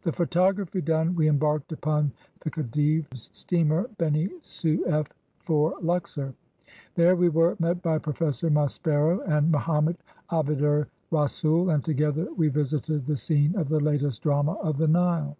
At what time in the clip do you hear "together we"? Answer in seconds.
11.84-12.48